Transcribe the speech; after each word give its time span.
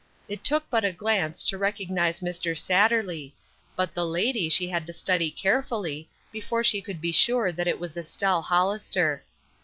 It 0.27 0.43
took 0.43 0.67
but 0.71 0.83
a 0.83 0.91
glance 0.91 1.43
to 1.45 1.59
recognize 1.59 2.21
Mr. 2.21 2.57
Satterley, 2.57 3.33
but 3.75 3.93
the 3.93 4.03
lady 4.03 4.49
she 4.49 4.67
had 4.67 4.87
to 4.87 4.93
study 4.93 5.29
carefully 5.29 6.09
before 6.31 6.63
she 6.63 6.81
could 6.81 7.01
be 7.01 7.11
sure 7.11 7.51
that 7.51 7.67
it 7.67 7.79
was 7.79 7.95
Estelle 7.95 8.41
Hollister. 8.41 9.23